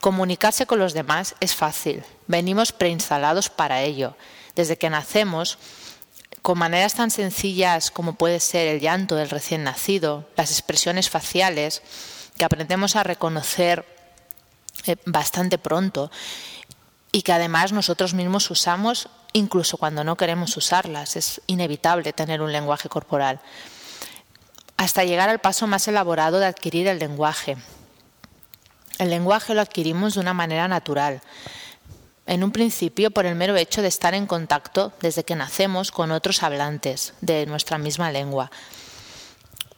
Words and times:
Comunicarse 0.00 0.66
con 0.66 0.78
los 0.78 0.94
demás 0.94 1.34
es 1.40 1.54
fácil, 1.54 2.04
venimos 2.26 2.72
preinstalados 2.72 3.50
para 3.50 3.82
ello. 3.82 4.16
Desde 4.54 4.78
que 4.78 4.90
nacemos, 4.90 5.58
con 6.42 6.58
maneras 6.58 6.94
tan 6.94 7.10
sencillas 7.10 7.90
como 7.90 8.14
puede 8.14 8.40
ser 8.40 8.68
el 8.68 8.80
llanto 8.80 9.16
del 9.16 9.30
recién 9.30 9.64
nacido, 9.64 10.28
las 10.36 10.50
expresiones 10.50 11.10
faciales, 11.10 11.82
que 12.36 12.44
aprendemos 12.44 12.96
a 12.96 13.02
reconocer 13.02 13.84
eh, 14.86 14.96
bastante 15.04 15.58
pronto 15.58 16.10
y 17.10 17.22
que 17.22 17.32
además 17.32 17.72
nosotros 17.72 18.14
mismos 18.14 18.50
usamos 18.50 19.08
incluso 19.32 19.76
cuando 19.76 20.04
no 20.04 20.16
queremos 20.16 20.56
usarlas. 20.56 21.16
Es 21.16 21.40
inevitable 21.48 22.12
tener 22.12 22.40
un 22.40 22.52
lenguaje 22.52 22.88
corporal 22.88 23.40
hasta 24.78 25.04
llegar 25.04 25.28
al 25.28 25.40
paso 25.40 25.66
más 25.66 25.86
elaborado 25.88 26.38
de 26.38 26.46
adquirir 26.46 26.86
el 26.86 27.00
lenguaje. 27.00 27.58
El 28.98 29.10
lenguaje 29.10 29.52
lo 29.52 29.60
adquirimos 29.60 30.14
de 30.14 30.20
una 30.20 30.34
manera 30.34 30.68
natural, 30.68 31.20
en 32.26 32.44
un 32.44 32.52
principio 32.52 33.10
por 33.10 33.26
el 33.26 33.34
mero 33.34 33.56
hecho 33.56 33.82
de 33.82 33.88
estar 33.88 34.14
en 34.14 34.26
contacto 34.26 34.92
desde 35.00 35.24
que 35.24 35.34
nacemos 35.34 35.90
con 35.90 36.12
otros 36.12 36.42
hablantes 36.42 37.14
de 37.20 37.44
nuestra 37.46 37.76
misma 37.76 38.12
lengua. 38.12 38.50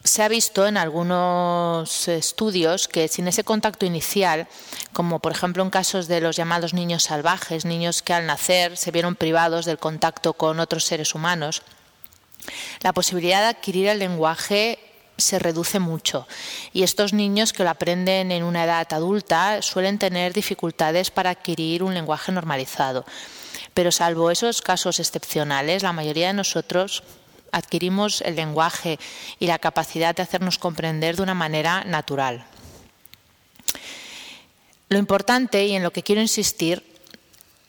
Se 0.04 0.22
ha 0.22 0.28
visto 0.28 0.66
en 0.66 0.76
algunos 0.76 2.08
estudios 2.08 2.86
que 2.86 3.08
sin 3.08 3.28
ese 3.28 3.44
contacto 3.44 3.86
inicial, 3.86 4.48
como 4.92 5.18
por 5.18 5.32
ejemplo 5.32 5.62
en 5.62 5.70
casos 5.70 6.08
de 6.08 6.20
los 6.20 6.36
llamados 6.36 6.74
niños 6.74 7.04
salvajes, 7.04 7.64
niños 7.64 8.02
que 8.02 8.12
al 8.12 8.26
nacer 8.26 8.76
se 8.76 8.90
vieron 8.90 9.16
privados 9.16 9.64
del 9.64 9.78
contacto 9.78 10.34
con 10.34 10.60
otros 10.60 10.84
seres 10.84 11.14
humanos, 11.14 11.62
la 12.82 12.92
posibilidad 12.92 13.40
de 13.40 13.48
adquirir 13.48 13.88
el 13.88 13.98
lenguaje 13.98 14.89
se 15.20 15.38
reduce 15.38 15.78
mucho 15.78 16.26
y 16.72 16.82
estos 16.82 17.12
niños 17.12 17.52
que 17.52 17.64
lo 17.64 17.70
aprenden 17.70 18.32
en 18.32 18.42
una 18.42 18.64
edad 18.64 18.86
adulta 18.92 19.62
suelen 19.62 19.98
tener 19.98 20.32
dificultades 20.32 21.10
para 21.10 21.30
adquirir 21.30 21.82
un 21.82 21.94
lenguaje 21.94 22.32
normalizado. 22.32 23.04
Pero 23.74 23.92
salvo 23.92 24.30
esos 24.30 24.62
casos 24.62 24.98
excepcionales, 24.98 25.82
la 25.82 25.92
mayoría 25.92 26.28
de 26.28 26.34
nosotros 26.34 27.02
adquirimos 27.52 28.20
el 28.22 28.36
lenguaje 28.36 28.98
y 29.38 29.46
la 29.46 29.58
capacidad 29.58 30.14
de 30.14 30.22
hacernos 30.22 30.58
comprender 30.58 31.16
de 31.16 31.22
una 31.22 31.34
manera 31.34 31.84
natural. 31.84 32.44
Lo 34.88 34.98
importante 34.98 35.66
y 35.66 35.74
en 35.74 35.82
lo 35.82 35.92
que 35.92 36.02
quiero 36.02 36.20
insistir 36.20 36.84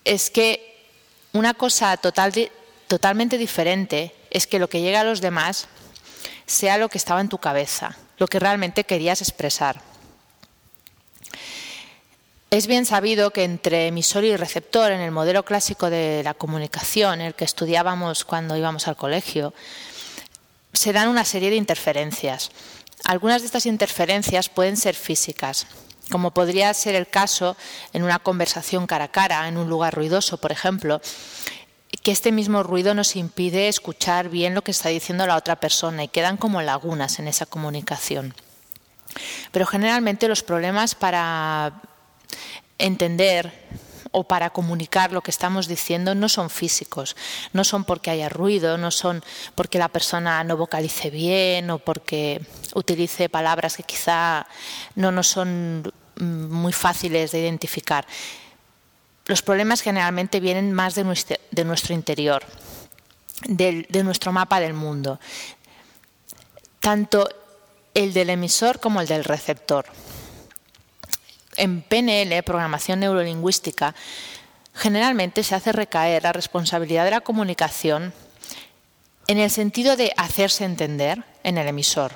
es 0.04 0.30
que 0.30 0.88
una 1.32 1.54
cosa 1.54 1.96
totalmente 1.96 3.38
diferente 3.38 4.14
es 4.30 4.46
que 4.46 4.58
lo 4.58 4.68
que 4.68 4.80
llega 4.80 5.00
a 5.00 5.04
los 5.04 5.20
demás 5.20 5.68
sea 6.52 6.76
lo 6.76 6.88
que 6.88 6.98
estaba 6.98 7.20
en 7.20 7.28
tu 7.28 7.38
cabeza, 7.38 7.96
lo 8.18 8.28
que 8.28 8.38
realmente 8.38 8.84
querías 8.84 9.22
expresar. 9.22 9.80
Es 12.50 12.66
bien 12.66 12.84
sabido 12.84 13.30
que 13.30 13.44
entre 13.44 13.86
emisor 13.86 14.24
y 14.24 14.36
receptor, 14.36 14.92
en 14.92 15.00
el 15.00 15.10
modelo 15.10 15.44
clásico 15.44 15.88
de 15.88 16.20
la 16.22 16.34
comunicación, 16.34 17.22
el 17.22 17.34
que 17.34 17.46
estudiábamos 17.46 18.26
cuando 18.26 18.58
íbamos 18.58 18.86
al 18.86 18.96
colegio, 18.96 19.54
se 20.74 20.92
dan 20.92 21.08
una 21.08 21.24
serie 21.24 21.48
de 21.48 21.56
interferencias. 21.56 22.50
Algunas 23.04 23.40
de 23.40 23.46
estas 23.46 23.64
interferencias 23.64 24.50
pueden 24.50 24.76
ser 24.76 24.94
físicas, 24.94 25.66
como 26.10 26.32
podría 26.32 26.74
ser 26.74 26.94
el 26.94 27.08
caso 27.08 27.56
en 27.94 28.02
una 28.02 28.18
conversación 28.18 28.86
cara 28.86 29.04
a 29.04 29.10
cara, 29.10 29.48
en 29.48 29.56
un 29.56 29.70
lugar 29.70 29.94
ruidoso, 29.94 30.36
por 30.36 30.52
ejemplo, 30.52 31.00
que 32.02 32.10
este 32.10 32.32
mismo 32.32 32.62
ruido 32.62 32.94
nos 32.94 33.16
impide 33.16 33.68
escuchar 33.68 34.28
bien 34.28 34.54
lo 34.54 34.62
que 34.62 34.72
está 34.72 34.88
diciendo 34.88 35.26
la 35.26 35.36
otra 35.36 35.56
persona 35.56 36.04
y 36.04 36.08
quedan 36.08 36.36
como 36.36 36.60
lagunas 36.60 37.18
en 37.18 37.28
esa 37.28 37.46
comunicación. 37.46 38.34
Pero 39.52 39.66
generalmente 39.66 40.28
los 40.28 40.42
problemas 40.42 40.94
para 40.94 41.82
entender 42.78 43.52
o 44.10 44.24
para 44.24 44.50
comunicar 44.50 45.12
lo 45.12 45.22
que 45.22 45.30
estamos 45.30 45.68
diciendo 45.68 46.14
no 46.14 46.28
son 46.28 46.50
físicos, 46.50 47.16
no 47.52 47.64
son 47.64 47.84
porque 47.84 48.10
haya 48.10 48.28
ruido, 48.28 48.76
no 48.76 48.90
son 48.90 49.24
porque 49.54 49.78
la 49.78 49.88
persona 49.88 50.44
no 50.44 50.56
vocalice 50.56 51.10
bien 51.10 51.70
o 51.70 51.78
porque 51.78 52.42
utilice 52.74 53.28
palabras 53.28 53.76
que 53.76 53.84
quizá 53.84 54.46
no 54.96 55.12
nos 55.12 55.28
son 55.28 55.92
mm, 56.16 56.24
muy 56.24 56.72
fáciles 56.72 57.32
de 57.32 57.40
identificar 57.40 58.06
los 59.26 59.42
problemas 59.42 59.82
generalmente 59.82 60.40
vienen 60.40 60.72
más 60.72 60.94
de 60.94 61.04
nuestro, 61.04 61.94
interior, 61.94 62.44
de 63.46 64.02
nuestro 64.04 64.32
mapa 64.32 64.60
del 64.60 64.74
mundo, 64.74 65.20
tanto 66.80 67.28
el 67.94 68.12
del 68.12 68.30
emisor 68.30 68.80
como 68.80 69.00
el 69.00 69.06
del 69.06 69.24
receptor. 69.24 69.86
En 71.56 71.82
PNL, 71.82 72.42
programación 72.42 73.00
neurolingüística, 73.00 73.94
generalmente 74.74 75.44
se 75.44 75.54
hace 75.54 75.72
recaer 75.72 76.22
la 76.22 76.32
responsabilidad 76.32 77.04
de 77.04 77.10
la 77.10 77.20
comunicación 77.20 78.12
en 79.26 79.38
el 79.38 79.50
sentido 79.50 79.96
de 79.96 80.12
hacerse 80.16 80.64
entender 80.64 81.24
en 81.44 81.58
el 81.58 81.68
emisor. 81.68 82.12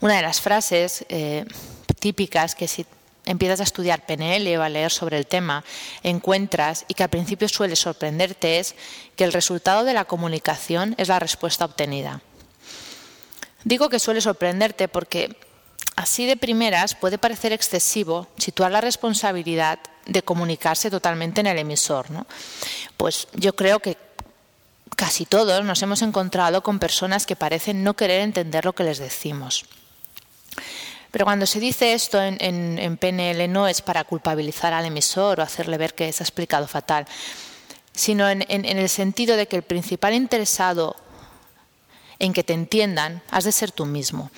Una 0.00 0.16
de 0.16 0.22
las 0.22 0.40
frases 0.40 1.04
eh, 1.08 1.44
típicas 2.00 2.54
que 2.54 2.68
empiezas 3.24 3.60
a 3.60 3.64
estudiar 3.64 4.04
PNL 4.06 4.56
o 4.58 4.62
a 4.62 4.68
leer 4.68 4.90
sobre 4.90 5.16
el 5.16 5.26
tema, 5.26 5.64
encuentras, 6.02 6.84
y 6.88 6.94
que 6.94 7.02
al 7.02 7.10
principio 7.10 7.48
suele 7.48 7.76
sorprenderte, 7.76 8.58
es 8.58 8.74
que 9.16 9.24
el 9.24 9.32
resultado 9.32 9.84
de 9.84 9.94
la 9.94 10.04
comunicación 10.04 10.94
es 10.98 11.08
la 11.08 11.18
respuesta 11.18 11.64
obtenida. 11.64 12.20
Digo 13.64 13.88
que 13.88 14.00
suele 14.00 14.20
sorprenderte 14.20 14.88
porque 14.88 15.36
así 15.94 16.26
de 16.26 16.36
primeras 16.36 16.94
puede 16.94 17.18
parecer 17.18 17.52
excesivo 17.52 18.26
situar 18.36 18.72
la 18.72 18.80
responsabilidad 18.80 19.78
de 20.06 20.22
comunicarse 20.22 20.90
totalmente 20.90 21.40
en 21.40 21.46
el 21.46 21.58
emisor. 21.58 22.10
¿no? 22.10 22.26
Pues 22.96 23.28
yo 23.34 23.54
creo 23.54 23.78
que 23.78 23.96
casi 24.96 25.26
todos 25.26 25.64
nos 25.64 25.80
hemos 25.82 26.02
encontrado 26.02 26.62
con 26.62 26.78
personas 26.78 27.26
que 27.26 27.36
parecen 27.36 27.84
no 27.84 27.94
querer 27.94 28.22
entender 28.22 28.64
lo 28.64 28.72
que 28.72 28.84
les 28.84 28.98
decimos. 28.98 29.64
Pero 31.12 31.26
cuando 31.26 31.44
se 31.44 31.60
dice 31.60 31.92
esto 31.92 32.20
en, 32.20 32.96
PNL 32.96 33.46
no 33.52 33.68
es 33.68 33.82
para 33.82 34.02
culpabilizar 34.04 34.72
al 34.72 34.86
emisor 34.86 35.38
o 35.38 35.42
hacerle 35.42 35.76
ver 35.76 35.94
que 35.94 36.10
se 36.10 36.22
ha 36.22 36.24
explicado 36.24 36.66
fatal, 36.66 37.06
sino 37.94 38.28
en, 38.30 38.42
el 38.48 38.88
sentido 38.88 39.36
de 39.36 39.46
que 39.46 39.56
el 39.56 39.62
principal 39.62 40.14
interesado 40.14 40.96
en 42.18 42.32
que 42.32 42.42
te 42.42 42.54
entiendan 42.54 43.22
has 43.30 43.44
de 43.44 43.52
ser 43.52 43.72
tú 43.72 43.84
mismo. 43.84 44.30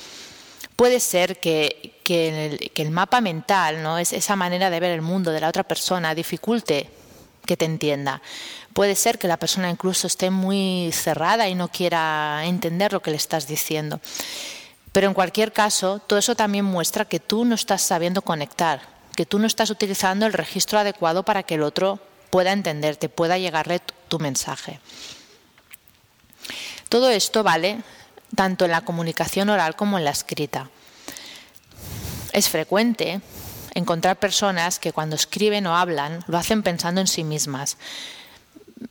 Puede 0.75 0.99
ser 0.99 1.39
que, 1.39 1.95
el, 2.75 2.91
mapa 2.91 3.21
mental, 3.21 3.81
¿no? 3.81 3.97
es 3.97 4.13
esa 4.13 4.35
manera 4.35 4.69
de 4.69 4.81
ver 4.81 4.91
el 4.91 5.01
mundo 5.03 5.31
de 5.31 5.41
la 5.41 5.49
otra 5.49 5.63
persona, 5.63 6.13
dificulte 6.13 6.91
que 7.47 7.57
te 7.57 7.67
entienda. 7.67 8.21
Puede 8.73 8.97
ser 8.97 9.21
que 9.21 9.29
la 9.29 9.37
persona 9.37 9.71
incluso 9.71 10.09
esté 10.09 10.31
muy 10.31 10.91
cerrada 10.93 11.49
y 11.49 11.55
no 11.55 11.69
quiera 11.69 12.45
entender 12.47 12.93
lo 12.93 13.01
que 13.01 13.13
le 13.13 13.17
estás 13.17 13.47
diciendo. 13.47 14.01
Pero 14.95 15.09
en 15.09 15.15
cualquier 15.15 15.53
caso, 15.53 15.99
todo 15.99 16.21
eso 16.21 16.37
también 16.37 16.65
muestra 16.65 17.05
que 17.05 17.19
tú 17.19 17.45
no 17.45 17.57
estás 17.57 17.83
sabiendo 17.83 18.23
conectar, 18.23 18.81
que 19.17 19.27
tú 19.27 19.41
no 19.41 19.49
estás 19.49 19.71
utilizando 19.71 20.25
el 20.25 20.33
registro 20.33 20.79
adecuado 20.79 21.25
para 21.25 21.43
que 21.43 21.57
el 21.57 21.65
otro 21.65 21.99
pueda 22.31 22.53
entenderte, 22.53 23.09
pueda 23.09 23.37
llegarle 23.37 23.81
tu 24.07 24.21
mensaje. 24.21 24.79
Todo 26.89 27.11
esto 27.11 27.43
vale 27.43 27.83
tanto 28.37 28.67
en 28.67 28.71
la 28.71 28.83
comunicación 28.83 29.49
oral 29.49 29.75
como 29.75 29.99
en 29.99 30.05
la 30.05 30.13
escrita. 30.13 30.71
es 32.31 32.49
frecuente 32.49 33.21
encontrar 33.75 34.21
personas 34.21 34.79
que 34.79 34.93
cuando 34.93 35.17
escriben 35.17 35.67
o 35.67 35.77
hablan 35.77 36.23
lo 36.29 36.39
hacen 36.39 36.63
pensando 36.63 37.01
en 37.01 37.09
sí 37.09 37.25
mismas. 37.25 37.79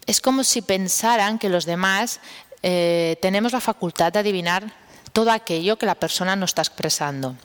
Es 0.06 0.20
como 0.20 0.44
si 0.44 0.62
pensaran 0.62 1.40
que 1.40 1.48
los 1.48 1.64
demás 1.64 2.20
eh, 2.62 3.18
tenemos 3.22 3.54
la 3.54 3.62
facultad 3.62 4.12
de 4.12 4.20
adivinar 4.20 4.83
todo 5.14 5.32
aquello 5.32 5.78
que 5.78 5.86
la 5.86 5.96
persona 5.96 6.36
nos 6.36 6.50
está 6.52 6.64
expresando. 6.64 7.36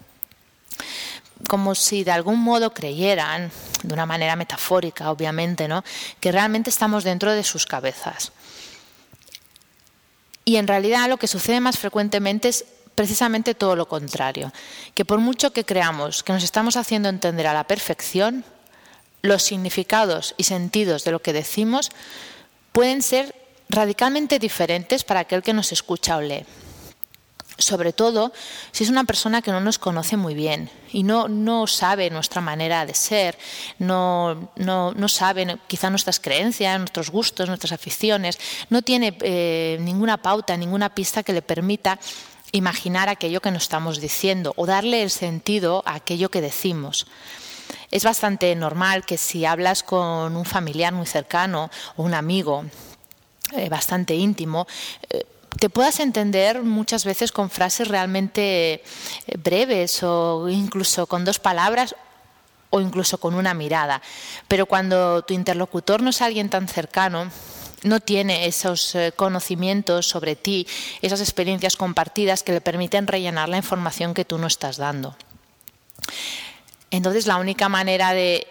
Como 1.49 1.75
si 1.75 2.03
de 2.03 2.11
algún 2.11 2.41
modo 2.41 2.75
creyeran, 2.75 3.53
de 3.83 3.95
una 3.95 4.07
manera 4.07 4.35
metafórica 4.35 5.11
obviamente, 5.11 5.69
¿no? 5.69 5.85
que 6.19 6.33
realmente 6.33 6.71
estamos 6.71 7.05
dentro 7.05 7.31
de 7.33 7.45
sus 7.45 7.67
cabezas. 7.67 8.33
Y 10.45 10.57
en 10.57 10.67
realidad 10.67 11.09
lo 11.09 11.19
que 11.19 11.29
sucede 11.29 11.61
más 11.61 11.79
frecuentemente 11.79 12.49
es 12.49 12.65
precisamente 12.95 13.55
todo 13.55 13.77
lo 13.77 13.87
contrario, 13.87 14.51
que 14.95 15.05
por 15.05 15.21
mucho 15.21 15.53
que 15.53 15.65
creamos 15.65 16.25
que 16.25 16.33
nos 16.33 16.43
estamos 16.43 16.77
haciendo 16.77 17.09
entender 17.09 17.47
a 17.47 17.53
la 17.53 17.65
perfección, 17.65 18.45
los 19.23 19.43
significados 19.43 20.35
y 20.37 20.45
sentidos 20.45 21.05
de 21.05 21.13
lo 21.13 21.21
que 21.21 21.33
decimos 21.33 21.91
pueden 22.73 23.03
ser 23.03 23.35
radicalmente 23.69 24.39
diferentes 24.39 25.05
para 25.05 25.21
aquel 25.21 25.43
que 25.43 25.53
nos 25.53 25.71
escucha 25.71 26.17
o 26.17 26.23
lee. 26.23 26.45
Sobre 27.59 27.93
todo 27.93 28.33
si 28.71 28.85
es 28.85 28.91
una 28.91 29.03
persona 29.03 29.43
que 29.43 29.51
no 29.51 29.61
nos 29.61 29.79
conoce 29.79 30.17
muy 30.17 30.35
bien 30.35 30.71
y 30.93 31.03
no, 31.03 31.27
no 31.27 31.67
sabe 31.67 32.09
nuestra 32.09 32.41
manera 32.41 32.87
de 32.87 32.95
ser, 32.95 33.37
no, 33.79 34.53
no, 34.55 34.93
no 34.93 35.09
sabe 35.09 35.59
quizá 35.67 35.91
nuestras 35.91 36.21
creencias, 36.21 36.79
nuestros 36.79 37.11
gustos, 37.11 37.49
nuestras 37.49 37.73
aficiones, 37.73 38.39
no 38.71 38.83
tiene 38.83 39.17
eh, 39.23 39.77
ninguna 39.81 40.19
pauta, 40.19 40.57
ninguna 40.57 40.95
pista 40.95 41.25
que 41.25 41.33
le 41.33 41.43
permita 41.43 41.99
imaginar 42.53 43.09
aquello 43.09 43.41
que 43.41 43.51
nos 43.51 43.65
estamos 43.65 44.01
diciendo 44.01 44.53
o 44.57 44.65
darle 44.65 45.03
el 45.03 45.11
sentido 45.11 45.83
a 45.85 45.97
aquello 45.97 46.31
que 46.31 46.41
decimos. 46.41 47.07
Es 47.91 48.05
bastante 48.05 48.55
normal 48.55 49.05
que 49.05 49.19
si 49.19 49.45
hablas 49.45 49.83
con 49.83 50.37
un 50.37 50.45
familiar 50.45 50.93
muy 50.93 51.07
cercano 51.07 51.71
o 51.97 52.03
un 52.03 52.15
amigo 52.15 52.65
eh, 53.57 53.69
bastante 53.69 54.15
íntimo, 54.15 54.67
eh, 55.09 55.25
te 55.59 55.71
puedas 55.71 56.01
entender 56.01 56.63
muchas 56.63 57.05
veces 57.05 57.33
con 57.33 57.51
frases 57.51 57.89
realmente 57.89 58.75
eh, 58.75 58.83
breves 59.39 60.03
o 60.03 60.49
incluso 60.49 61.07
con 61.07 61.25
dos 61.25 61.39
palabras 61.39 61.95
o 62.71 62.81
incluso 62.81 63.19
con 63.19 63.35
una 63.35 63.55
mirada. 63.55 64.03
Pero 64.47 64.67
cuando 64.67 65.23
tu 65.23 65.35
interlocutor 65.35 66.03
no 66.03 66.11
es 66.11 66.21
alguien 66.21 66.51
tan 66.51 66.69
cercano, 66.69 67.31
no 67.83 68.01
tiene 68.01 68.47
esos 68.47 68.95
eh, 68.95 69.13
conocimientos 69.15 70.07
sobre 70.07 70.37
ti, 70.37 70.67
esas 71.01 71.21
experiencias 71.21 71.77
compartidas 71.77 72.43
que 72.43 72.53
le 72.53 72.61
permiten 72.61 73.07
rellenar 73.07 73.49
la 73.49 73.57
información 73.57 74.15
que 74.15 74.25
tú 74.25 74.39
no 74.39 74.47
estás 74.47 74.77
dando. 74.77 75.17
Entonces 76.91 77.27
la 77.27 77.37
única 77.37 77.69
manera 77.69 78.15
de, 78.15 78.47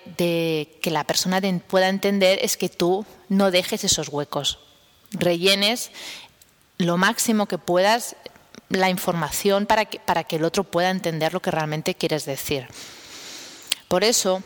que 0.82 0.92
la 0.92 1.04
persona 1.06 1.42
pueda 1.68 1.90
entender 1.90 2.40
es 2.42 2.56
que 2.56 2.70
tú 2.70 3.06
no 3.30 3.50
dejes 3.52 3.84
esos 3.84 4.10
huecos, 4.10 4.60
rellenes 5.12 5.92
lo 6.78 6.98
máximo 6.98 7.48
que 7.48 7.58
puedas 7.58 8.16
la 8.70 8.90
información 8.90 9.66
para 9.66 9.86
que, 9.86 10.00
para 10.00 10.24
que 10.24 10.36
el 10.36 10.44
otro 10.44 10.64
pueda 10.64 10.90
entender 10.90 11.34
lo 11.34 11.42
que 11.42 11.52
realmente 11.52 11.96
quieres 11.96 12.26
decir. 12.26 12.68
Por 13.88 14.04
eso, 14.04 14.44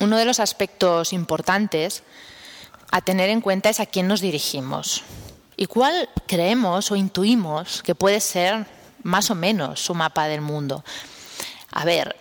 uno 0.00 0.16
de 0.16 0.24
los 0.24 0.40
aspectos 0.40 1.12
importantes 1.12 2.02
a 2.90 3.00
tener 3.00 3.30
en 3.30 3.40
cuenta 3.40 3.70
es 3.70 3.80
a 3.80 3.86
quién 3.86 4.08
nos 4.08 4.20
dirigimos 4.20 5.02
y 5.56 5.66
cuál 5.66 6.08
creemos 6.26 6.90
o 6.90 6.96
intuimos 6.96 7.82
que 7.82 7.94
puede 7.94 8.20
ser 8.20 8.66
más 9.02 9.30
o 9.30 9.34
menos 9.34 9.80
su 9.80 9.94
mapa 9.94 10.26
del 10.26 10.40
mundo. 10.40 10.84
A 11.70 11.84
ver, 11.84 12.16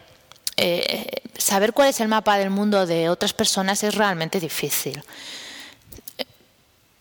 eh, 0.57 1.23
saber 1.37 1.73
cuál 1.73 1.89
es 1.89 1.99
el 1.99 2.07
mapa 2.07 2.37
del 2.37 2.51
mundo 2.51 2.85
de 2.85 3.09
otras 3.09 3.33
personas 3.33 3.83
es 3.83 3.95
realmente 3.95 4.39
difícil. 4.39 5.03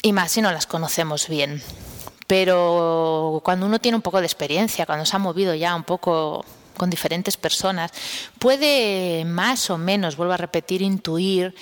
Y 0.03 0.13
más 0.13 0.33
si 0.33 0.41
no 0.41 0.51
las 0.51 0.67
conocemos 0.67 1.29
bien. 1.29 1.63
Pero 2.31 3.41
cuando 3.43 3.67
uno 3.67 3.81
tiene 3.81 3.97
un 3.97 4.03
poco 4.03 4.21
de 4.21 4.27
experiencia, 4.27 4.87
cuando 4.87 5.05
se 5.05 5.17
ha 5.17 5.19
movido 5.19 5.53
ya 5.53 5.75
un 5.75 5.83
poco 5.83 6.45
con 6.77 6.89
diferentes 6.89 7.37
personas, 7.37 7.91
puede 8.39 9.25
más 9.25 9.69
o 9.69 9.79
menos, 9.79 10.15
vuelvo 10.15 10.35
a 10.35 10.37
repetir, 10.37 10.81
intuir 10.81 11.57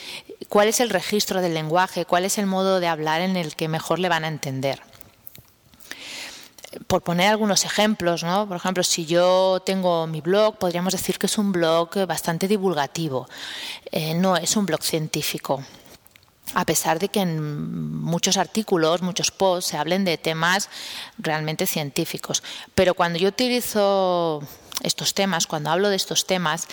cuál 0.50 0.68
es 0.68 0.80
el 0.80 0.90
registro 0.90 1.40
del 1.40 1.54
lenguaje, 1.54 2.04
cuál 2.04 2.26
es 2.26 2.36
el 2.36 2.44
modo 2.44 2.80
de 2.80 2.86
hablar 2.86 3.22
en 3.22 3.38
el 3.38 3.56
que 3.56 3.66
mejor 3.66 3.98
le 3.98 4.10
van 4.10 4.26
a 4.26 4.28
entender. 4.28 4.82
Por 6.86 7.00
poner 7.00 7.28
algunos 7.28 7.64
ejemplos, 7.64 8.22
¿no? 8.22 8.46
por 8.46 8.58
ejemplo, 8.58 8.82
si 8.82 9.06
yo 9.06 9.62
tengo 9.64 10.06
mi 10.06 10.20
blog, 10.20 10.58
podríamos 10.58 10.92
decir 10.92 11.18
que 11.18 11.28
es 11.28 11.38
un 11.38 11.50
blog 11.50 12.06
bastante 12.06 12.46
divulgativo, 12.46 13.26
eh, 13.90 14.12
no 14.12 14.36
es 14.36 14.54
un 14.54 14.66
blog 14.66 14.82
científico 14.82 15.64
a 16.54 16.64
pesar 16.64 16.98
de 16.98 17.08
que 17.08 17.20
en 17.20 17.40
muchos 18.02 18.36
artículos, 18.36 19.02
muchos 19.02 19.30
posts 19.30 19.70
se 19.70 19.76
hablen 19.76 20.04
de 20.04 20.18
temas 20.18 20.68
realmente 21.18 21.66
científicos. 21.66 22.42
Pero 22.74 22.94
cuando 22.94 23.18
yo 23.18 23.28
utilizo 23.28 24.42
estos 24.82 25.14
temas, 25.14 25.46
cuando 25.46 25.70
hablo 25.70 25.88
de 25.88 25.96
estos 25.96 26.26
temas, 26.26 26.68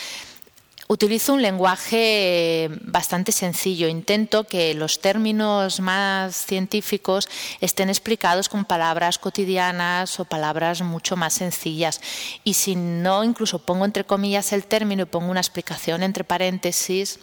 utilizo 0.88 1.34
un 1.34 1.42
lenguaje 1.42 2.70
bastante 2.82 3.32
sencillo. 3.32 3.88
Intento 3.88 4.44
que 4.44 4.74
los 4.74 5.02
términos 5.02 5.80
más 5.80 6.36
científicos 6.36 7.28
estén 7.60 7.90
explicados 7.90 8.50
con 8.50 8.66
palabras 8.66 9.18
cotidianas 9.18 10.20
o 10.20 10.26
palabras 10.26 10.82
mucho 10.82 11.16
más 11.16 11.34
sencillas. 11.34 12.02
Y 12.44 12.54
si 12.54 12.76
no, 12.76 13.24
incluso 13.24 13.60
pongo 13.60 13.86
entre 13.86 14.06
comillas 14.06 14.54
el 14.54 14.66
término 14.66 15.04
y 15.04 15.08
pongo 15.08 15.32
una 15.32 15.42
explicación 15.42 16.04
entre 16.04 16.24
paréntesis 16.24 17.20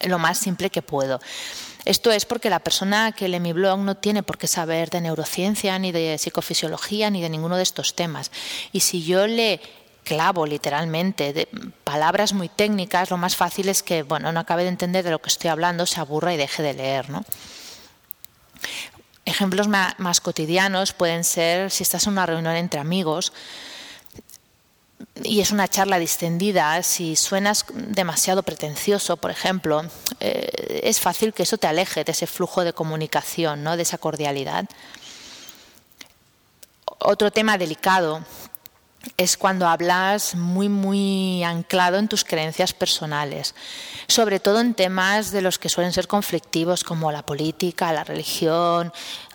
lo 0.00 0.18
más 0.18 0.38
simple 0.38 0.70
que 0.70 0.82
puedo. 0.82 1.20
Esto 1.84 2.10
es 2.10 2.24
porque 2.24 2.48
la 2.48 2.60
persona 2.60 3.12
que 3.12 3.28
lee 3.28 3.40
mi 3.40 3.52
blog 3.52 3.78
no 3.80 3.96
tiene 3.96 4.22
por 4.22 4.38
qué 4.38 4.46
saber 4.46 4.88
de 4.90 5.02
neurociencia, 5.02 5.78
ni 5.78 5.92
de 5.92 6.16
psicofisiología, 6.16 7.10
ni 7.10 7.20
de 7.20 7.28
ninguno 7.28 7.56
de 7.56 7.62
estos 7.62 7.94
temas. 7.94 8.30
Y 8.72 8.80
si 8.80 9.04
yo 9.04 9.26
le 9.26 9.60
clavo 10.02 10.46
literalmente 10.46 11.48
palabras 11.82 12.32
muy 12.32 12.48
técnicas, 12.48 13.10
lo 13.10 13.16
más 13.16 13.36
fácil 13.36 13.68
es 13.68 13.82
que 13.82 14.02
bueno, 14.02 14.32
no 14.32 14.40
acabe 14.40 14.62
de 14.62 14.68
entender 14.68 15.04
de 15.04 15.10
lo 15.10 15.20
que 15.20 15.30
estoy 15.30 15.50
hablando, 15.50 15.86
se 15.86 16.00
aburra 16.00 16.32
y 16.32 16.36
deje 16.36 16.62
de 16.62 16.74
leer. 16.74 17.10
¿no? 17.10 17.24
Ejemplos 19.24 19.68
más 19.68 20.20
cotidianos 20.20 20.92
pueden 20.92 21.24
ser 21.24 21.70
si 21.70 21.82
estás 21.82 22.06
en 22.06 22.12
una 22.14 22.26
reunión 22.26 22.56
entre 22.56 22.80
amigos, 22.80 23.32
y 25.22 25.40
es 25.40 25.52
una 25.52 25.68
charla 25.68 25.98
distendida, 25.98 26.82
si 26.82 27.16
suenas 27.16 27.66
demasiado 27.72 28.42
pretencioso, 28.42 29.16
por 29.16 29.30
ejemplo, 29.30 29.84
eh, 30.20 30.80
es 30.84 31.00
fácil 31.00 31.32
que 31.32 31.44
eso 31.44 31.58
te 31.58 31.66
aleje 31.66 32.04
de 32.04 32.12
ese 32.12 32.26
flujo 32.26 32.64
de 32.64 32.72
comunicación, 32.72 33.62
¿no? 33.62 33.76
de 33.76 33.82
esa 33.82 33.98
cordialidad. 33.98 34.66
Otro 36.98 37.30
tema 37.30 37.58
delicado 37.58 38.24
es 39.16 39.36
cuando 39.36 39.68
hablas 39.68 40.34
muy, 40.34 40.68
muy 40.68 41.44
anclado 41.44 41.98
en 41.98 42.08
tus 42.08 42.24
creencias 42.24 42.72
personales, 42.72 43.54
sobre 44.08 44.40
todo 44.40 44.60
en 44.60 44.74
temas 44.74 45.30
de 45.30 45.42
los 45.42 45.58
que 45.58 45.68
suelen 45.68 45.92
ser 45.92 46.08
conflictivos 46.08 46.84
como 46.84 47.12
la 47.12 47.24
política, 47.24 47.92
la 47.92 48.04
religión 48.04 48.92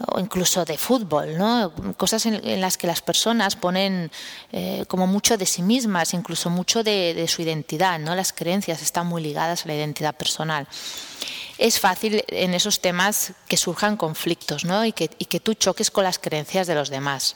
o 0.07 0.19
incluso 0.19 0.65
de 0.65 0.77
fútbol, 0.77 1.38
¿no? 1.38 1.71
cosas 1.97 2.25
en, 2.25 2.61
las 2.61 2.77
que 2.77 2.88
las 2.88 3.01
personas 3.01 3.55
ponen 3.55 4.11
eh, 4.51 4.85
como 4.88 5.07
mucho 5.07 5.38
de 5.38 5.45
sí 5.45 5.61
mismas, 5.61 6.13
incluso 6.13 6.49
mucho 6.49 6.83
de, 6.83 7.25
su 7.27 7.41
identidad, 7.41 7.99
¿no? 7.99 8.15
las 8.15 8.33
creencias 8.33 8.81
están 8.81 9.07
muy 9.07 9.21
ligadas 9.21 9.65
a 9.65 9.67
la 9.67 9.75
identidad 9.75 10.15
personal. 10.15 10.67
Es 11.57 11.79
fácil 11.79 12.23
en 12.27 12.53
esos 12.53 12.79
temas 12.79 13.33
que 13.47 13.57
surjan 13.57 13.97
conflictos 13.97 14.63
¿no? 14.63 14.85
y, 14.85 14.93
que, 14.93 15.09
y 15.19 15.25
que 15.25 15.39
tú 15.39 15.53
choques 15.53 15.91
con 15.91 16.05
las 16.05 16.17
creencias 16.17 16.67
de 16.67 16.75
los 16.75 16.89
demás. 16.89 17.35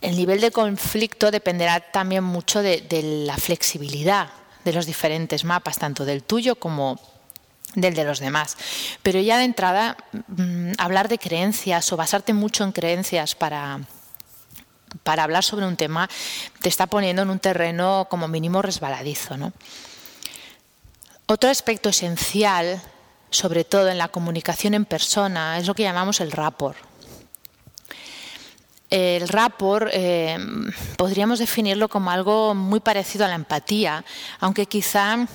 El 0.00 0.16
nivel 0.16 0.40
de 0.40 0.50
conflicto 0.50 1.30
dependerá 1.30 1.80
también 1.80 2.24
mucho 2.24 2.62
de, 2.62 2.86
la 3.26 3.36
flexibilidad 3.36 4.28
de 4.64 4.72
los 4.72 4.86
diferentes 4.86 5.44
mapas, 5.44 5.78
tanto 5.78 6.04
del 6.04 6.22
tuyo 6.22 6.56
como 6.56 7.00
del 7.74 7.94
de 7.94 8.04
los 8.04 8.18
demás. 8.18 8.56
Pero 9.02 9.20
ya 9.20 9.38
de 9.38 9.44
entrada, 9.44 9.96
mm, 10.12 10.72
hablar 10.78 11.08
de 11.08 11.18
creencias 11.18 11.92
o 11.92 11.96
basarte 11.96 12.32
mucho 12.32 12.64
en 12.64 12.72
creencias 12.72 13.34
para, 13.34 13.80
para 15.02 15.24
hablar 15.24 15.44
sobre 15.44 15.66
un 15.66 15.76
tema 15.76 16.08
te 16.60 16.68
está 16.68 16.86
poniendo 16.86 17.22
en 17.22 17.30
un 17.30 17.38
terreno 17.38 18.06
como 18.10 18.28
mínimo 18.28 18.62
resbaladizo. 18.62 19.36
Otro 21.26 21.48
aspecto 21.48 21.90
esencial, 21.90 22.82
sobre 23.30 23.64
todo 23.64 23.88
en 23.88 23.98
la 23.98 24.08
comunicación 24.08 24.74
en 24.74 24.84
persona, 24.84 25.58
es 25.58 25.66
lo 25.66 25.74
que 25.74 25.84
llamamos 25.84 26.20
el 26.20 26.32
rapport 26.32 26.89
el 28.90 29.28
rapport 29.28 29.88
eh, 29.92 30.36
podríamos 30.96 31.38
definirlo 31.38 31.88
como 31.88 32.10
algo 32.10 32.54
muy 32.54 32.80
parecido 32.80 33.24
a 33.24 33.28
la 33.28 33.36
empatía, 33.36 34.04
aunque 34.40 34.66
quizá 34.66 35.26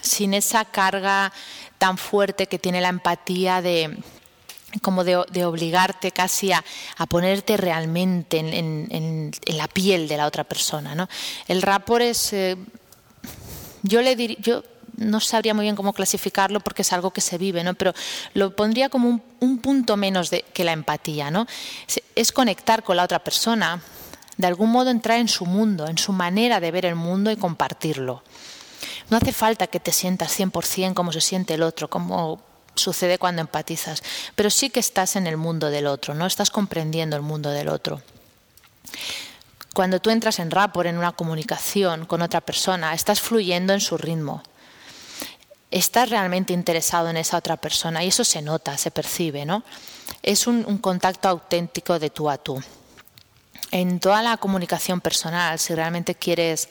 sin 0.00 0.34
esa 0.34 0.64
carga 0.64 1.32
tan 1.78 1.98
fuerte 1.98 2.46
que 2.46 2.58
tiene 2.58 2.80
la 2.80 2.88
empatía 2.88 3.60
de, 3.60 3.98
como 4.80 5.04
de, 5.04 5.44
obligarte 5.44 6.10
casi 6.10 6.52
a, 6.52 6.64
ponerte 7.08 7.56
realmente 7.56 8.38
en, 8.38 9.30
la 9.46 9.68
piel 9.68 10.08
de 10.08 10.16
la 10.16 10.26
otra 10.26 10.44
persona. 10.44 11.08
El 11.48 11.60
rapport 11.60 12.02
es, 12.02 12.32
eh, 12.32 12.56
yo 13.82 14.00
le 14.00 14.16
diría, 14.16 14.38
yo 14.40 14.62
no 15.10 15.20
sabría 15.20 15.54
muy 15.54 15.64
bien 15.64 15.76
cómo 15.76 15.92
clasificarlo 15.92 16.60
porque 16.60 16.82
es 16.82 16.92
algo 16.92 17.10
que 17.12 17.20
se 17.20 17.38
vive, 17.38 17.64
¿no? 17.64 17.74
pero 17.74 17.92
lo 18.34 18.54
pondría 18.56 18.88
como 18.88 19.20
un, 19.40 19.58
punto 19.58 19.96
menos 19.96 20.30
de, 20.30 20.42
que 20.42 20.64
la 20.64 20.72
empatía. 20.72 21.30
¿no? 21.30 21.46
Es 22.14 22.32
conectar 22.32 22.82
con 22.82 22.96
la 22.96 23.04
otra 23.04 23.22
persona, 23.22 23.82
de 24.36 24.46
algún 24.46 24.70
modo 24.70 24.90
entrar 24.90 25.18
en 25.18 25.28
su 25.28 25.46
mundo, 25.46 25.86
en 25.86 25.98
su 25.98 26.12
manera 26.12 26.60
de 26.60 26.70
ver 26.70 26.86
el 26.86 26.94
mundo 26.94 27.30
y 27.30 27.36
compartirlo. 27.36 28.22
No 29.10 29.16
hace 29.16 29.32
falta 29.32 29.66
que 29.66 29.80
te 29.80 29.92
sientas 29.92 30.38
100% 30.38 30.94
como 30.94 31.12
se 31.12 31.20
siente 31.20 31.54
el 31.54 31.62
otro, 31.62 31.88
como 31.88 32.42
sucede 32.74 33.18
cuando 33.18 33.42
empatizas, 33.42 34.02
pero 34.34 34.50
sí 34.50 34.70
que 34.70 34.80
estás 34.80 35.16
en 35.16 35.26
el 35.26 35.36
mundo 35.36 35.70
del 35.70 35.86
otro, 35.86 36.14
no 36.14 36.26
estás 36.26 36.50
comprendiendo 36.50 37.16
el 37.16 37.22
mundo 37.22 37.50
del 37.50 37.68
otro. 37.68 38.02
Cuando 39.74 40.00
tú 40.00 40.10
entras 40.10 40.38
en 40.38 40.50
rapport, 40.50 40.86
en 40.86 40.98
una 40.98 41.12
comunicación 41.12 42.04
con 42.06 42.20
otra 42.20 42.40
persona, 42.42 42.92
estás 42.92 43.20
fluyendo 43.20 43.72
en 43.72 43.80
su 43.80 43.96
ritmo. 43.96 44.42
Estás 45.72 46.10
realmente 46.10 46.52
interesado 46.52 47.08
en 47.08 47.16
esa 47.16 47.38
otra 47.38 47.56
persona 47.56 48.04
y 48.04 48.08
eso 48.08 48.24
se 48.24 48.42
nota, 48.42 48.76
se 48.76 48.90
percibe, 48.90 49.46
¿no? 49.46 49.64
Es 50.22 50.46
un, 50.46 50.62
contacto 50.76 51.30
auténtico 51.30 51.98
de 51.98 52.10
tú 52.10 52.28
a 52.28 52.36
tú. 52.36 52.62
En 53.70 53.98
toda 53.98 54.22
la 54.22 54.36
comunicación 54.36 55.00
personal, 55.00 55.58
si 55.58 55.74
realmente 55.74 56.14
quieres 56.14 56.68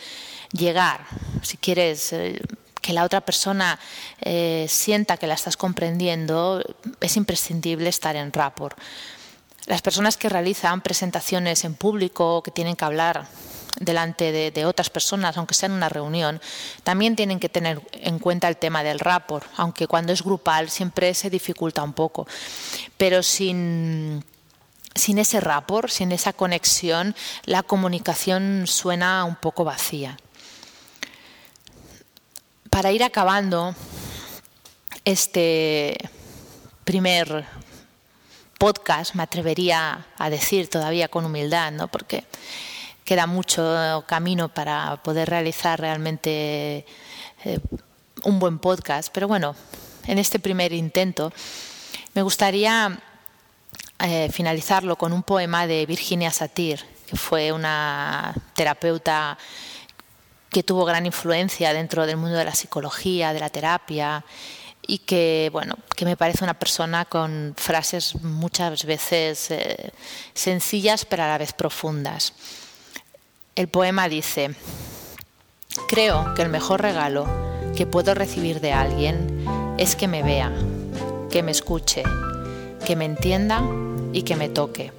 llegar, 0.51 1.07
si 1.41 1.57
quieres 1.57 2.13
eh, 2.13 2.39
que 2.79 2.93
la 2.93 3.03
otra 3.03 3.21
persona 3.21 3.79
eh, 4.21 4.67
sienta 4.69 5.17
que 5.17 5.25
la 5.25 5.33
estás 5.33 5.57
comprendiendo, 5.57 6.63
es 6.99 7.17
imprescindible 7.17 7.89
estar 7.89 8.15
en 8.15 8.31
rapport. 8.31 8.77
Las 9.65 9.81
personas 9.81 10.15
que 10.15 10.29
realizan 10.29 10.81
presentaciones 10.81 11.65
en 11.65 11.73
público, 11.73 12.43
que 12.43 12.51
tienen 12.51 12.75
que 12.75 12.85
hablar 12.85 13.27
delante 13.79 14.51
de, 14.51 14.65
otras 14.65 14.89
personas, 14.89 15.37
aunque 15.37 15.53
sea 15.53 15.67
en 15.67 15.73
una 15.73 15.89
reunión, 15.89 16.41
también 16.83 17.15
tienen 17.15 17.39
que 17.39 17.49
tener 17.49 17.81
en 17.93 18.19
cuenta 18.19 18.47
el 18.47 18.57
tema 18.57 18.83
del 18.83 18.99
rapport, 18.99 19.47
aunque 19.57 19.87
cuando 19.87 20.13
es 20.13 20.23
grupal 20.23 20.69
siempre 20.69 21.13
se 21.13 21.29
dificulta 21.29 21.83
un 21.83 21.93
poco. 21.93 22.27
Pero 22.97 23.23
sin, 23.23 24.23
sin 24.95 25.17
ese 25.17 25.39
rapport, 25.39 25.89
sin 25.89 26.11
esa 26.11 26.33
conexión, 26.33 27.15
la 27.45 27.63
comunicación 27.63 28.65
suena 28.67 29.23
un 29.25 29.35
poco 29.35 29.63
vacía 29.63 30.17
para 32.71 32.93
ir 32.93 33.03
acabando 33.03 33.75
este 35.03 35.97
primer 36.85 37.45
podcast, 38.57 39.13
me 39.13 39.23
atrevería 39.23 40.07
a 40.17 40.29
decir 40.29 40.69
todavía 40.69 41.09
con 41.09 41.25
humildad, 41.25 41.73
¿no? 41.73 41.89
porque 41.89 42.23
queda 43.05 43.27
mucho 43.27 44.03
camino 44.07 44.49
para 44.49 45.01
poder 45.03 45.29
realizar 45.29 45.79
realmente 45.79 46.85
eh, 47.43 47.59
un 48.23 48.39
buen 48.39 48.59
podcast, 48.59 49.09
pero 49.11 49.27
bueno, 49.27 49.55
en 50.07 50.17
este 50.17 50.39
primer 50.39 50.73
intento 50.73 51.31
me 52.13 52.21
gustaría 52.21 52.99
eh, 53.99 54.29
finalizarlo 54.31 54.95
con 54.95 55.13
un 55.13 55.23
poema 55.23 55.67
de 55.67 55.85
Virginia 55.85 56.31
Satir, 56.31 56.83
que 57.07 57.15
fue 57.17 57.51
una 57.51 58.33
terapeuta 58.55 59.37
que 60.49 60.63
tuvo 60.63 60.85
gran 60.85 61.05
influencia 61.05 61.73
dentro 61.73 62.05
del 62.05 62.17
mundo 62.17 62.37
de 62.37 62.45
la 62.45 62.55
psicología, 62.55 63.33
de 63.33 63.39
la 63.39 63.49
terapia 63.49 64.25
y 64.85 64.99
que, 64.99 65.49
bueno, 65.51 65.75
que 65.95 66.05
me 66.05 66.17
parece 66.17 66.43
una 66.43 66.55
persona 66.55 67.05
con 67.05 67.53
frases 67.57 68.15
muchas 68.15 68.83
veces 68.85 69.51
eh, 69.51 69.91
sencillas 70.33 71.05
pero 71.05 71.23
a 71.23 71.27
la 71.27 71.37
vez 71.37 71.53
profundas. 71.53 72.33
El 73.57 73.67
poema 73.67 74.07
dice, 74.07 74.55
creo 75.89 76.33
que 76.35 76.41
el 76.41 76.47
mejor 76.47 76.81
regalo 76.81 77.27
que 77.75 77.85
puedo 77.85 78.13
recibir 78.13 78.61
de 78.61 78.71
alguien 78.71 79.45
es 79.77 79.97
que 79.97 80.07
me 80.07 80.23
vea, 80.23 80.53
que 81.29 81.43
me 81.43 81.51
escuche, 81.51 82.03
que 82.85 82.95
me 82.95 83.03
entienda 83.03 83.61
y 84.13 84.23
que 84.23 84.37
me 84.37 84.47
toque. 84.47 84.93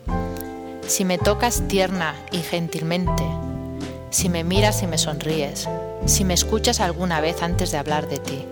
Si 0.87 1.07
me 1.07 1.17
tocas 1.17 1.67
tierna 1.67 2.15
y 2.31 2.41
gentilmente, 2.41 3.25
si 4.11 4.29
me 4.29 4.45
miras 4.45 4.83
y 4.83 4.87
me 4.87 4.99
sonríes, 4.99 5.67
si 6.05 6.27
me 6.27 6.35
escuchas 6.35 6.81
alguna 6.81 7.23
vez 7.23 7.43
antes 7.43 7.73
de 7.73 7.79
hablar 7.79 8.07
de 8.07 8.19
ti. 8.19 8.45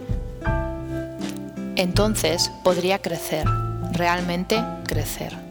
Entonces 1.76 2.50
podría 2.64 3.00
crecer, 3.00 3.46
realmente 3.92 4.64
crecer. 4.86 5.49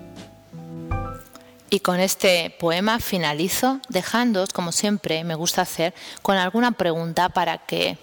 Y 1.69 1.81
con 1.81 1.99
este 1.99 2.55
poema 2.59 2.99
finalizo, 2.99 3.79
dejándoos, 3.89 4.53
como 4.53 4.71
siempre 4.71 5.23
me 5.23 5.35
gusta 5.35 5.61
hacer, 5.61 5.93
con 6.21 6.37
alguna 6.37 6.71
pregunta 6.71 7.29
para 7.29 7.59
que 7.59 7.97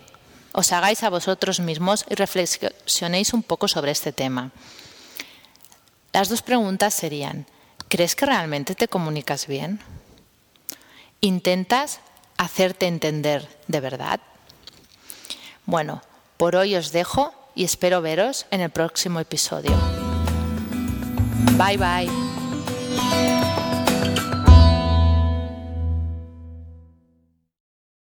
os 0.52 0.72
hagáis 0.72 1.02
a 1.02 1.10
vosotros 1.10 1.60
mismos 1.60 2.04
y 2.08 2.14
reflexionéis 2.14 3.34
un 3.34 3.42
poco 3.42 3.68
sobre 3.68 3.90
este 3.90 4.12
tema. 4.12 4.52
Las 6.12 6.28
dos 6.28 6.42
preguntas 6.42 6.94
serían, 6.94 7.46
¿crees 7.88 8.14
que 8.14 8.24
realmente 8.24 8.74
te 8.74 8.88
comunicas 8.88 9.46
bien? 9.46 9.80
¿Intentas 11.20 12.00
hacerte 12.38 12.86
entender 12.86 13.48
de 13.66 13.80
verdad? 13.80 14.20
Bueno, 15.66 16.02
por 16.36 16.56
hoy 16.56 16.76
os 16.76 16.92
dejo 16.92 17.34
y 17.54 17.64
espero 17.64 18.00
veros 18.00 18.46
en 18.50 18.60
el 18.60 18.70
próximo 18.70 19.20
episodio. 19.20 19.76
Bye 21.58 21.76
bye. 21.76 22.25